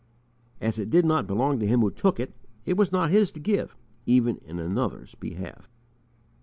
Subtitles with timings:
[0.59, 2.33] As it did not belong to him who took it,
[2.65, 3.77] it was not his to give
[4.07, 5.69] even in another's behalf.